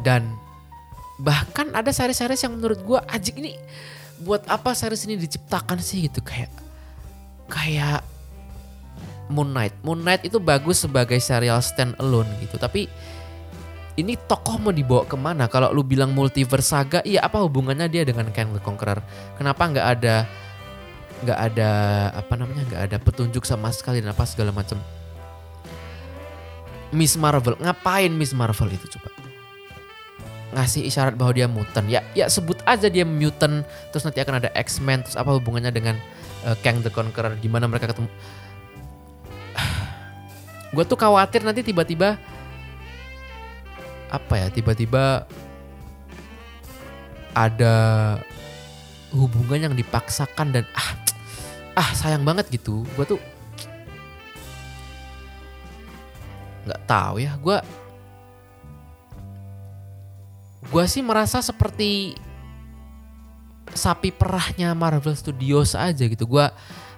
dan 0.00 0.24
bahkan 1.20 1.68
ada 1.76 1.92
series-series 1.92 2.40
yang 2.48 2.56
menurut 2.56 2.80
gue 2.80 2.98
ajik 3.12 3.36
ini 3.36 3.52
buat 4.24 4.44
apa 4.48 4.72
series 4.72 5.04
ini 5.08 5.20
diciptakan 5.20 5.80
sih 5.80 6.08
gitu 6.08 6.24
kayak 6.24 6.52
kayak 7.48 8.00
Moon 9.30 9.52
Knight. 9.52 9.76
Moon 9.84 10.00
Knight 10.00 10.26
itu 10.26 10.40
bagus 10.42 10.82
sebagai 10.82 11.20
serial 11.22 11.60
stand 11.62 11.96
alone 12.00 12.28
gitu 12.40 12.56
tapi 12.56 12.88
ini 13.98 14.16
tokoh 14.16 14.56
mau 14.56 14.72
dibawa 14.72 15.04
ke 15.04 15.16
mana? 15.18 15.44
Kalau 15.50 15.76
lu 15.76 15.84
bilang 15.84 16.16
multiverse 16.16 16.72
saga, 16.72 16.98
iya 17.04 17.20
apa 17.20 17.42
hubungannya 17.44 17.90
dia 17.90 18.02
dengan 18.06 18.32
Kang 18.32 18.56
the 18.56 18.62
Conqueror? 18.62 19.04
Kenapa 19.36 19.68
nggak 19.68 19.86
ada 20.00 20.24
nggak 21.20 21.38
ada 21.52 21.70
apa 22.16 22.34
namanya 22.36 22.62
nggak 22.68 22.82
ada 22.90 22.96
petunjuk 22.96 23.44
sama 23.44 23.68
sekali 23.72 24.00
dan 24.00 24.12
apa 24.12 24.24
segala 24.24 24.52
macam? 24.52 24.80
Miss 26.90 27.14
Marvel 27.14 27.54
ngapain 27.62 28.10
Miss 28.10 28.34
Marvel 28.34 28.74
itu 28.74 28.98
coba? 28.98 29.20
ngasih 30.50 30.82
isyarat 30.82 31.14
bahwa 31.14 31.30
dia 31.30 31.46
mutant 31.46 31.86
ya 31.86 32.02
ya 32.10 32.26
sebut 32.26 32.58
aja 32.66 32.90
dia 32.90 33.06
mutant 33.06 33.62
terus 33.94 34.02
nanti 34.02 34.18
akan 34.18 34.42
ada 34.42 34.50
X-Men 34.58 35.06
terus 35.06 35.14
apa 35.14 35.30
hubungannya 35.30 35.70
dengan 35.70 35.94
uh, 36.42 36.58
Kang 36.58 36.82
the 36.82 36.90
Conqueror 36.90 37.38
gimana 37.38 37.70
mereka 37.70 37.94
ketemu 37.94 38.10
gue 40.74 40.84
tuh 40.90 40.98
khawatir 40.98 41.46
nanti 41.46 41.62
tiba-tiba 41.62 42.18
apa 44.10 44.34
ya 44.34 44.46
tiba-tiba 44.50 45.30
ada 47.30 47.74
hubungan 49.14 49.70
yang 49.70 49.74
dipaksakan 49.78 50.50
dan 50.50 50.66
ah 50.74 50.98
ah 51.74 51.90
sayang 51.94 52.24
banget 52.26 52.48
gitu. 52.50 52.82
Gue 52.94 53.04
tuh 53.04 53.20
nggak 56.66 56.82
tahu 56.86 57.22
ya. 57.22 57.34
Gue 57.40 57.58
gue 60.70 60.84
sih 60.86 61.02
merasa 61.02 61.42
seperti 61.42 62.14
sapi 63.74 64.10
perahnya 64.14 64.74
Marvel 64.74 65.14
Studios 65.14 65.74
aja 65.74 66.06
gitu. 66.06 66.26
Gue 66.26 66.46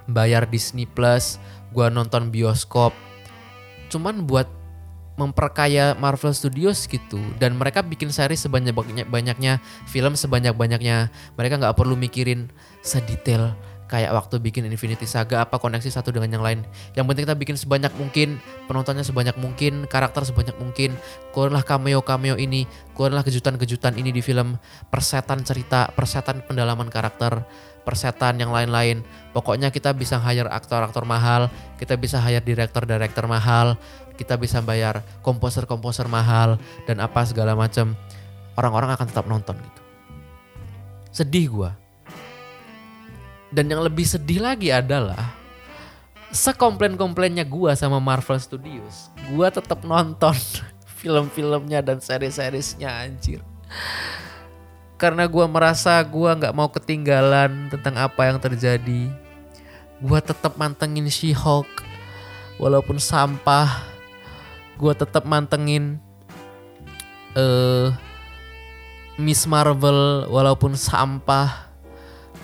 bayar 0.09 0.49
Disney 0.51 0.85
Plus, 0.85 1.39
gue 1.71 1.87
nonton 1.89 2.29
bioskop, 2.29 2.93
cuman 3.89 4.27
buat 4.27 4.51
memperkaya 5.21 5.95
Marvel 6.01 6.33
Studios 6.33 6.89
gitu. 6.89 7.21
Dan 7.37 7.61
mereka 7.61 7.85
bikin 7.85 8.09
seri 8.11 8.35
sebanyak 8.35 8.75
banyaknya 9.07 9.61
film 9.87 10.17
sebanyak 10.17 10.57
banyaknya 10.57 11.13
mereka 11.37 11.61
nggak 11.61 11.77
perlu 11.77 11.95
mikirin 11.95 12.49
sedetail 12.81 13.55
kayak 13.93 14.09
waktu 14.17 14.41
bikin 14.41 14.65
Infinity 14.65 15.05
Saga 15.05 15.45
apa 15.45 15.61
koneksi 15.61 15.93
satu 15.93 16.09
dengan 16.17 16.33
yang 16.33 16.41
lain. 16.41 16.65
Yang 16.97 17.05
penting 17.13 17.25
kita 17.29 17.37
bikin 17.37 17.57
sebanyak 17.61 17.93
mungkin, 18.01 18.41
penontonnya 18.65 19.05
sebanyak 19.05 19.37
mungkin, 19.37 19.85
karakter 19.85 20.25
sebanyak 20.25 20.57
mungkin. 20.57 20.97
Keluarlah 21.37 21.61
cameo-cameo 21.61 22.41
ini, 22.41 22.65
keluarlah 22.97 23.21
kejutan-kejutan 23.21 24.01
ini 24.01 24.09
di 24.09 24.25
film, 24.25 24.57
persetan 24.89 25.45
cerita, 25.45 25.93
persetan 25.93 26.41
pendalaman 26.41 26.89
karakter, 26.89 27.45
persetan 27.85 28.41
yang 28.41 28.49
lain-lain. 28.49 29.05
Pokoknya 29.37 29.69
kita 29.69 29.93
bisa 29.93 30.17
hire 30.17 30.49
aktor-aktor 30.49 31.05
mahal, 31.05 31.53
kita 31.77 32.01
bisa 32.01 32.17
hire 32.17 32.41
direktur-direktur 32.41 33.29
mahal, 33.29 33.77
kita 34.17 34.41
bisa 34.41 34.65
bayar 34.65 35.05
komposer-komposer 35.21 36.09
mahal 36.09 36.57
dan 36.89 37.05
apa 37.05 37.29
segala 37.29 37.53
macam. 37.53 37.93
Orang-orang 38.57 38.97
akan 38.97 39.05
tetap 39.05 39.29
nonton 39.29 39.61
gitu. 39.61 39.81
Sedih 41.13 41.53
gua 41.53 41.82
dan 43.53 43.69
yang 43.69 43.85
lebih 43.85 44.09
sedih 44.09 44.41
lagi 44.41 44.73
adalah 44.73 45.37
sekomplain-komplainnya 46.33 47.45
gue 47.45 47.77
sama 47.77 48.01
Marvel 48.01 48.41
Studios, 48.41 49.13
gue 49.29 49.47
tetap 49.53 49.85
nonton 49.85 50.33
film-filmnya 51.05 51.85
dan 51.85 52.01
seri-serisnya 52.01 52.89
anjir. 52.89 53.45
Karena 54.97 55.29
gue 55.29 55.45
merasa 55.45 56.01
gue 56.01 56.31
nggak 56.33 56.57
mau 56.57 56.73
ketinggalan 56.73 57.69
tentang 57.69 58.01
apa 58.01 58.33
yang 58.33 58.39
terjadi. 58.41 59.13
Gue 60.01 60.21
tetap 60.25 60.57
mantengin 60.57 61.11
She-Hulk 61.11 61.69
walaupun 62.57 62.97
sampah. 62.97 63.85
Gue 64.81 64.95
tetap 64.97 65.27
mantengin 65.29 66.01
uh, 67.35 67.93
Miss 69.19 69.45
Marvel 69.45 70.31
walaupun 70.31 70.79
sampah 70.79 71.72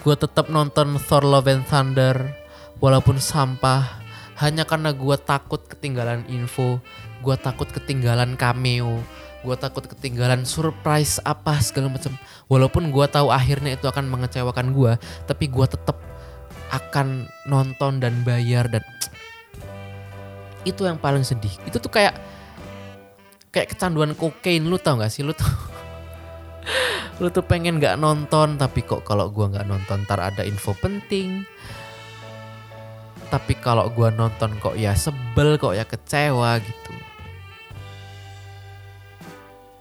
gue 0.02 0.14
tetap 0.14 0.50
nonton 0.52 0.98
Thor 1.02 1.24
Love 1.26 1.50
and 1.50 1.64
Thunder 1.66 2.34
walaupun 2.78 3.18
sampah. 3.18 4.06
Hanya 4.38 4.62
karena 4.62 4.94
gue 4.94 5.16
takut 5.18 5.58
ketinggalan 5.66 6.22
info 6.30 6.78
gue 7.22 7.36
takut 7.38 7.66
ketinggalan 7.66 8.38
cameo 8.38 9.02
gue 9.38 9.56
takut 9.58 9.86
ketinggalan 9.86 10.42
surprise 10.42 11.22
apa 11.22 11.62
segala 11.62 11.94
macam 11.94 12.14
walaupun 12.50 12.90
gue 12.90 13.06
tahu 13.06 13.30
akhirnya 13.30 13.78
itu 13.78 13.86
akan 13.86 14.10
mengecewakan 14.10 14.74
gue 14.74 14.92
tapi 15.30 15.46
gue 15.46 15.66
tetap 15.66 15.98
akan 16.68 17.30
nonton 17.46 18.02
dan 18.02 18.26
bayar 18.26 18.66
dan 18.68 18.84
itu 20.68 20.84
yang 20.84 21.00
paling 21.00 21.24
sedih. 21.24 21.54
Itu 21.64 21.80
tuh 21.80 21.88
kayak 21.88 22.12
kayak 23.48 23.72
kecanduan 23.72 24.12
kokain 24.12 24.68
lu 24.68 24.76
tau 24.76 25.00
gak 25.00 25.08
sih? 25.08 25.24
Lu 25.24 25.32
tuh 25.32 25.48
lu 27.20 27.28
tuh 27.32 27.44
pengen 27.44 27.82
nggak 27.82 27.98
nonton 27.98 28.56
tapi 28.60 28.84
kok 28.84 29.02
kalau 29.02 29.28
gua 29.32 29.50
nggak 29.50 29.66
nonton 29.66 30.04
ntar 30.06 30.20
ada 30.22 30.42
info 30.44 30.72
penting. 30.78 31.42
Tapi 33.28 33.52
kalau 33.60 33.92
gua 33.92 34.08
nonton 34.08 34.56
kok 34.56 34.76
ya 34.78 34.96
sebel 34.96 35.60
kok 35.60 35.76
ya 35.76 35.84
kecewa 35.84 36.56
gitu. 36.60 36.94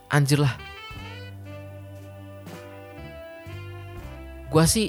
Anjir 0.08 0.40
lah. 0.40 0.54
Gua 4.48 4.64
sih 4.64 4.88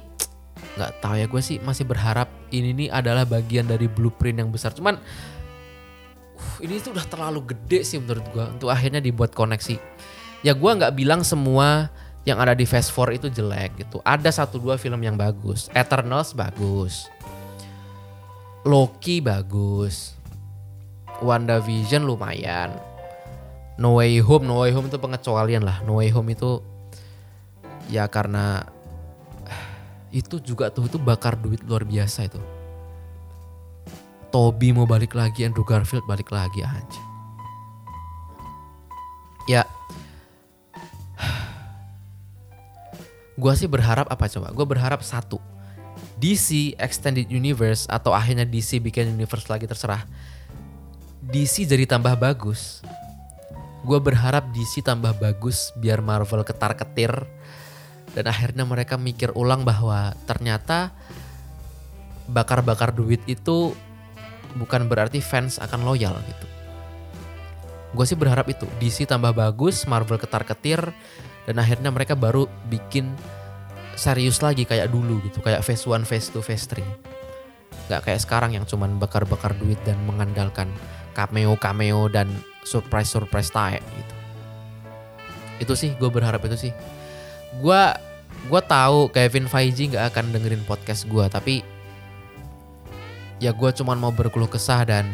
nggak 0.79 1.03
tahu 1.03 1.15
ya 1.19 1.27
gue 1.27 1.41
sih 1.43 1.59
masih 1.59 1.83
berharap 1.83 2.31
ini 2.55 2.71
nih 2.71 2.87
adalah 2.87 3.27
bagian 3.27 3.67
dari 3.67 3.91
blueprint 3.91 4.39
yang 4.39 4.47
besar. 4.47 4.71
Cuman 4.71 4.95
uh, 4.95 6.55
ini 6.63 6.79
tuh 6.79 6.95
udah 6.95 7.03
terlalu 7.03 7.51
gede 7.51 7.83
sih 7.83 7.99
menurut 7.99 8.23
gue 8.31 8.45
untuk 8.47 8.69
akhirnya 8.71 9.03
dibuat 9.03 9.35
koneksi 9.35 9.75
ya 10.45 10.55
gue 10.55 10.71
nggak 10.71 10.95
bilang 10.95 11.21
semua 11.21 11.91
yang 12.27 12.37
ada 12.39 12.53
di 12.53 12.67
Fast 12.67 12.91
Four 12.93 13.15
itu 13.15 13.31
jelek 13.31 13.79
gitu. 13.79 14.03
Ada 14.05 14.43
satu 14.43 14.59
dua 14.59 14.75
film 14.75 14.99
yang 15.01 15.15
bagus. 15.15 15.71
Eternals 15.73 16.35
bagus. 16.35 17.07
Loki 18.67 19.23
bagus. 19.23 20.13
WandaVision 21.19 22.05
lumayan. 22.05 22.75
No 23.79 23.99
Way 23.99 24.19
Home 24.19 24.43
No 24.43 24.61
Way 24.63 24.75
Home 24.75 24.91
itu 24.91 24.99
pengecualian 24.99 25.63
lah. 25.63 25.79
No 25.87 26.03
Way 26.03 26.11
Home 26.11 26.35
itu 26.35 26.59
ya 27.89 28.05
karena 28.11 28.67
itu 30.09 30.41
juga 30.41 30.69
tuh 30.73 30.89
itu 30.89 30.97
bakar 30.99 31.39
duit 31.39 31.63
luar 31.65 31.85
biasa 31.87 32.27
itu. 32.27 32.41
Toby 34.29 34.69
mau 34.69 34.85
balik 34.85 35.17
lagi, 35.17 35.41
Andrew 35.41 35.65
Garfield 35.65 36.05
balik 36.05 36.29
lagi 36.29 36.61
aja. 36.61 37.01
Ya, 39.49 39.65
gue 43.39 43.53
sih 43.55 43.71
berharap 43.71 44.11
apa 44.11 44.27
coba? 44.27 44.51
Gue 44.51 44.67
berharap 44.67 44.99
satu, 44.99 45.39
DC 46.19 46.75
Extended 46.75 47.31
Universe 47.31 47.87
atau 47.87 48.11
akhirnya 48.11 48.43
DC 48.43 48.83
bikin 48.83 49.15
universe 49.15 49.47
lagi 49.47 49.63
terserah. 49.63 50.03
DC 51.23 51.63
jadi 51.63 51.87
tambah 51.87 52.19
bagus. 52.19 52.83
Gue 53.87 53.99
berharap 54.03 54.51
DC 54.51 54.83
tambah 54.83 55.15
bagus 55.15 55.71
biar 55.79 56.03
Marvel 56.03 56.43
ketar 56.43 56.75
ketir 56.75 57.15
dan 58.11 58.27
akhirnya 58.27 58.67
mereka 58.67 58.99
mikir 58.99 59.31
ulang 59.39 59.63
bahwa 59.63 60.11
ternyata 60.27 60.91
bakar-bakar 62.27 62.91
duit 62.91 63.23
itu 63.23 63.71
bukan 64.59 64.91
berarti 64.91 65.23
fans 65.23 65.63
akan 65.63 65.87
loyal 65.87 66.19
gitu. 66.27 66.45
Gue 67.95 68.05
sih 68.05 68.19
berharap 68.19 68.45
itu 68.51 68.69
DC 68.77 69.09
tambah 69.09 69.33
bagus, 69.33 69.87
Marvel 69.89 70.21
ketar-ketir, 70.21 70.93
dan 71.47 71.55
akhirnya 71.61 71.93
mereka 71.93 72.17
baru 72.17 72.47
bikin 72.67 73.13
serius 73.99 74.39
lagi 74.39 74.63
kayak 74.63 74.91
dulu 74.91 75.19
gitu, 75.27 75.43
kayak 75.43 75.63
Phase 75.63 75.87
1, 75.87 76.07
Phase 76.07 76.27
2, 76.31 76.39
Phase 76.43 76.65
3. 76.79 77.89
Gak 77.89 78.01
kayak 78.05 78.21
sekarang 78.21 78.51
yang 78.53 78.65
cuman 78.69 79.01
bakar-bakar 79.01 79.57
duit 79.57 79.77
dan 79.83 79.97
mengandalkan 80.05 80.69
cameo-cameo 81.17 82.07
dan 82.07 82.29
surprise-surprise 82.63 83.49
tae 83.49 83.81
gitu. 83.81 84.13
Itu 85.59 85.73
sih 85.75 85.91
gue 85.97 86.07
berharap 86.07 86.45
itu 86.47 86.69
sih 86.69 86.73
gue 87.57 87.81
gue 88.47 88.61
tahu 88.61 89.09
Kevin 89.09 89.49
Feige 89.49 89.89
nggak 89.89 90.15
akan 90.15 90.31
dengerin 90.31 90.63
podcast 90.69 91.09
gue 91.09 91.25
tapi 91.27 91.65
ya 93.41 93.51
gue 93.51 93.69
cuman 93.73 93.97
mau 93.97 94.13
berkeluh 94.13 94.47
kesah 94.47 94.85
dan 94.85 95.09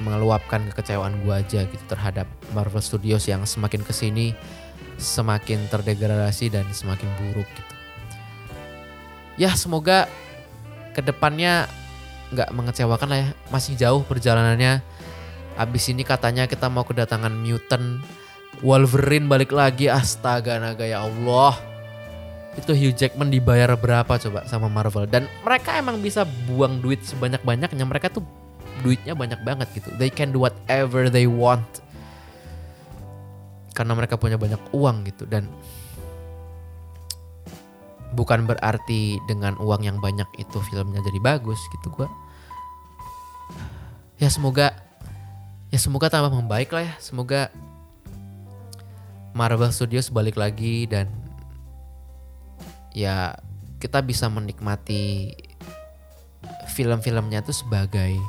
mengeluapkan 0.00 0.64
kekecewaan 0.72 1.18
gue 1.24 1.34
aja 1.34 1.60
gitu 1.64 1.84
terhadap 1.88 2.28
Marvel 2.52 2.80
Studios 2.84 3.24
yang 3.28 3.44
semakin 3.44 3.80
ke 3.84 3.92
sini 3.92 4.36
semakin 5.00 5.64
terdegradasi 5.72 6.52
dan 6.52 6.68
semakin 6.70 7.08
buruk 7.18 7.48
gitu. 7.48 7.74
Ya 9.40 9.56
semoga 9.56 10.04
ke 10.92 11.00
depannya 11.00 11.64
nggak 12.30 12.52
mengecewakan 12.52 13.08
lah 13.08 13.18
ya. 13.24 13.28
Masih 13.48 13.72
jauh 13.74 14.04
perjalanannya. 14.04 14.84
Abis 15.56 15.88
ini 15.88 16.04
katanya 16.04 16.44
kita 16.44 16.68
mau 16.68 16.84
kedatangan 16.84 17.32
mutant 17.32 18.04
Wolverine 18.60 19.26
balik 19.26 19.56
lagi. 19.56 19.88
Astaga 19.88 20.60
naga 20.60 20.84
ya 20.84 21.04
Allah. 21.08 21.56
Itu 22.58 22.74
Hugh 22.76 22.92
Jackman 22.92 23.32
dibayar 23.32 23.72
berapa 23.78 24.10
coba 24.20 24.44
sama 24.44 24.68
Marvel? 24.68 25.06
Dan 25.08 25.30
mereka 25.46 25.78
emang 25.78 26.02
bisa 26.02 26.26
buang 26.50 26.82
duit 26.82 27.00
sebanyak-banyaknya. 27.06 27.84
Mereka 27.86 28.12
tuh 28.12 28.26
duitnya 28.84 29.16
banyak 29.16 29.40
banget 29.40 29.68
gitu. 29.72 29.88
They 29.96 30.12
can 30.12 30.34
do 30.34 30.44
whatever 30.44 31.08
they 31.08 31.24
want 31.30 31.64
karena 33.80 33.96
mereka 33.96 34.20
punya 34.20 34.36
banyak 34.36 34.60
uang 34.76 35.08
gitu. 35.08 35.24
Dan 35.24 35.48
bukan 38.12 38.44
berarti 38.44 39.16
dengan 39.24 39.56
uang 39.56 39.88
yang 39.88 39.96
banyak 40.04 40.28
itu 40.36 40.60
filmnya 40.68 41.00
jadi 41.00 41.16
bagus 41.16 41.56
gitu 41.80 41.88
gua. 41.88 42.12
Ya 44.20 44.28
semoga 44.28 44.76
ya 45.72 45.80
semoga 45.80 46.12
tambah 46.12 46.28
membaik 46.28 46.68
lah 46.76 46.92
ya. 46.92 46.94
Semoga 47.00 47.48
Marvel 49.32 49.72
Studios 49.72 50.12
balik 50.12 50.36
lagi 50.36 50.84
dan 50.84 51.08
ya 52.92 53.40
kita 53.80 54.04
bisa 54.04 54.28
menikmati 54.28 55.32
film-filmnya 56.76 57.40
itu 57.40 57.56
sebagai 57.56 58.20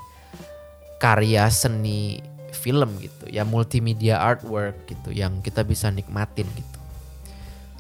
karya 1.03 1.51
seni 1.51 2.30
film 2.61 3.01
gitu 3.01 3.25
ya 3.25 3.41
multimedia 3.41 4.21
artwork 4.21 4.85
gitu 4.85 5.09
yang 5.09 5.41
kita 5.41 5.65
bisa 5.65 5.89
nikmatin 5.89 6.45
gitu. 6.53 6.79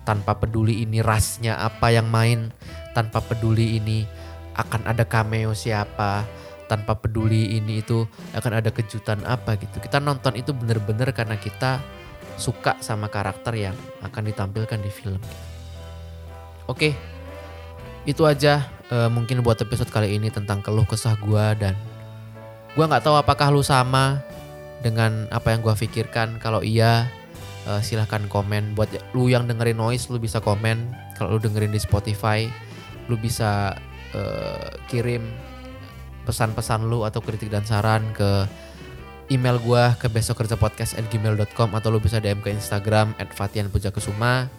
Tanpa 0.01 0.33
peduli 0.41 0.81
ini 0.81 1.05
rasnya 1.05 1.61
apa 1.61 1.93
yang 1.93 2.09
main 2.09 2.49
tanpa 2.97 3.21
peduli 3.21 3.77
ini 3.77 4.09
akan 4.57 4.89
ada 4.89 5.05
cameo 5.05 5.53
siapa 5.53 6.25
tanpa 6.65 6.97
peduli 6.97 7.59
ini 7.59 7.83
itu 7.83 8.09
akan 8.33 8.63
ada 8.63 8.73
kejutan 8.73 9.21
apa 9.29 9.59
gitu. 9.61 9.77
Kita 9.77 10.01
nonton 10.01 10.33
itu 10.33 10.55
bener-bener 10.55 11.13
karena 11.13 11.37
kita 11.37 11.83
suka 12.39 12.79
sama 12.81 13.11
karakter 13.11 13.53
yang 13.53 13.75
akan 14.01 14.23
ditampilkan 14.31 14.79
di 14.79 14.89
film. 14.89 15.21
Oke, 16.65 16.95
itu 18.07 18.23
aja 18.23 18.65
uh, 18.89 19.11
mungkin 19.11 19.43
buat 19.45 19.59
episode 19.61 19.91
kali 19.91 20.15
ini 20.15 20.31
tentang 20.33 20.63
keluh 20.63 20.87
kesah 20.87 21.13
gue 21.19 21.45
dan 21.59 21.75
gue 22.71 22.85
nggak 22.87 23.03
tahu 23.03 23.19
apakah 23.19 23.51
lu 23.51 23.61
sama 23.61 24.23
dengan 24.81 25.29
apa 25.29 25.53
yang 25.53 25.61
gue 25.61 25.73
pikirkan. 25.73 26.41
Kalau 26.41 26.65
iya, 26.65 27.09
uh, 27.69 27.81
silahkan 27.81 28.25
komen. 28.27 28.73
Buat 28.77 28.93
lu 29.13 29.29
yang 29.29 29.45
dengerin 29.45 29.77
noise, 29.77 30.09
lu 30.09 30.17
bisa 30.17 30.41
komen. 30.41 30.93
Kalau 31.15 31.37
lu 31.37 31.39
dengerin 31.41 31.73
di 31.73 31.81
Spotify, 31.81 32.49
lu 33.07 33.15
bisa 33.17 33.77
uh, 34.13 34.69
kirim 34.89 35.25
pesan-pesan 36.25 36.85
lu 36.85 37.01
atau 37.01 37.19
kritik 37.21 37.49
dan 37.49 37.65
saran 37.65 38.05
ke 38.13 38.45
email 39.31 39.57
gue 39.63 39.83
ke 39.97 40.07
besok 40.11 40.43
kerja 40.43 40.59
podcast 40.59 40.93
at 40.99 41.07
gmail.com 41.07 41.71
atau 41.71 41.89
lu 41.89 42.03
bisa 42.03 42.19
DM 42.19 42.43
ke 42.43 42.51
Instagram 42.51 43.15
at 43.17 43.31
Pujakesuma 43.71 44.51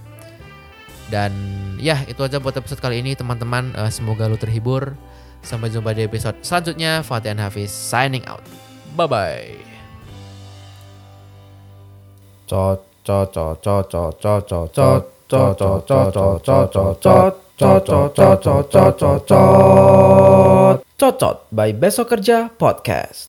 dan 1.12 1.32
ya 1.76 2.00
itu 2.08 2.24
aja 2.24 2.40
buat 2.40 2.56
episode 2.56 2.80
kali 2.80 3.04
ini 3.04 3.12
teman-teman 3.12 3.76
uh, 3.76 3.92
semoga 3.92 4.24
lu 4.24 4.40
terhibur 4.40 4.96
sampai 5.44 5.68
jumpa 5.68 5.92
di 5.92 6.08
episode 6.08 6.40
selanjutnya 6.40 7.04
Fatian 7.04 7.37
Hafiz 7.37 7.68
signing 7.68 8.24
out 8.24 8.40
bye 8.96 9.04
bye 9.04 9.71
Cocot 21.00 21.36
by 21.48 21.72
Besok 21.72 22.12
Kerja 22.12 22.52
Podcast. 22.52 23.20